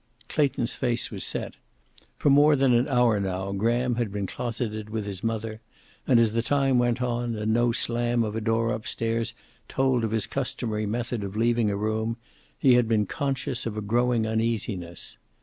Clayton's 0.29 0.73
face 0.73 1.11
was 1.11 1.23
set. 1.23 1.57
For 2.17 2.31
more 2.31 2.55
than 2.55 2.73
an 2.73 2.87
hour 2.87 3.19
now 3.19 3.51
Graham 3.51 3.97
had 3.97 4.11
been 4.11 4.25
closeted 4.25 4.89
with 4.89 5.05
his 5.05 5.23
mother, 5.23 5.61
and 6.07 6.19
as 6.19 6.33
the 6.33 6.41
time 6.41 6.79
went 6.79 7.03
on, 7.03 7.35
and 7.35 7.53
no 7.53 7.71
slam 7.71 8.23
of 8.23 8.35
a 8.35 8.41
door 8.41 8.73
up 8.73 8.87
stairs 8.87 9.35
told 9.67 10.03
of 10.03 10.09
his 10.09 10.25
customary 10.25 10.87
method 10.87 11.23
of 11.23 11.35
leaving 11.35 11.69
a 11.69 11.77
room, 11.77 12.17
he 12.57 12.73
had 12.73 12.87
been 12.87 13.05
conscious 13.05 13.67
of 13.67 13.77
a 13.77 13.81
growing 13.81 14.25
uneasiness. 14.25 15.19